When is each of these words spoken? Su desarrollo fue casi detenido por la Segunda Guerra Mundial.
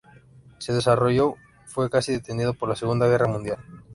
Su 0.57 0.73
desarrollo 0.73 1.35
fue 1.67 1.87
casi 1.91 2.11
detenido 2.11 2.55
por 2.55 2.67
la 2.67 2.75
Segunda 2.75 3.07
Guerra 3.07 3.27
Mundial. 3.27 3.59